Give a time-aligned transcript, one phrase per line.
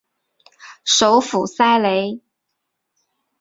[0.83, 2.21] 首府塞雷。